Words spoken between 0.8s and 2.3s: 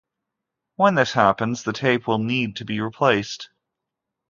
this happens, the tape will